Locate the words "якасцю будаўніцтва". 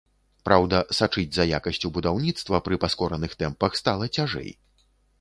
1.59-2.63